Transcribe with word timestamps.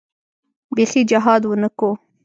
بيخي 0.75 1.01
جهاد 1.11 1.43
ونه 1.49 1.69
کو. 1.79 1.89